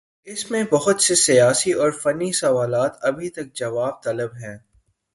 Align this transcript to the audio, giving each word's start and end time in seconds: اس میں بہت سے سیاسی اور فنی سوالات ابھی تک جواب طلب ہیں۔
اس 0.23 0.51
میں 0.51 0.63
بہت 0.71 1.01
سے 1.01 1.15
سیاسی 1.15 1.71
اور 1.71 1.91
فنی 1.91 2.31
سوالات 2.31 2.91
ابھی 3.01 3.29
تک 3.29 3.53
جواب 3.53 4.03
طلب 4.03 4.29
ہیں۔ 4.35 4.57